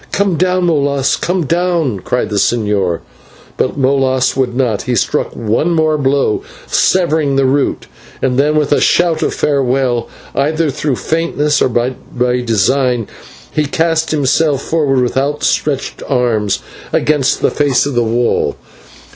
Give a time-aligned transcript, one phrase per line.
[0.11, 3.01] "Come down, Molas, come down!" cried the señor.
[3.55, 4.81] But Molas would not.
[4.81, 7.85] He struck one more blow, severing the root,
[8.19, 13.09] then with a shout of farewell, either through faintness or by design,
[13.51, 18.55] he cast himself forward with outstretched arms against the face of the wall.